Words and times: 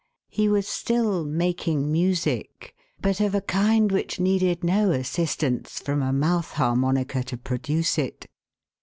He 0.31 0.49
was 0.49 0.67
still 0.67 1.23
"making 1.23 1.91
music," 1.91 2.73
but 2.99 3.21
of 3.21 3.35
a 3.35 3.41
kind 3.41 3.91
which 3.91 4.19
needed 4.19 4.63
no 4.63 4.89
assistance 4.89 5.79
from 5.79 6.01
a 6.01 6.11
mouth 6.11 6.53
harmonica 6.53 7.21
to 7.25 7.37
produce 7.37 7.99
it. 7.99 8.25